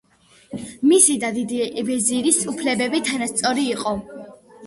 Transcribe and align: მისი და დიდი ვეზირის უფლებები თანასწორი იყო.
მისი 0.91 1.17
და 1.23 1.29
დიდი 1.35 1.59
ვეზირის 1.89 2.41
უფლებები 2.53 3.03
თანასწორი 3.11 3.67
იყო. 3.77 3.93